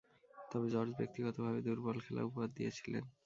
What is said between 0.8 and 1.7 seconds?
ব্যক্তিগতভাবে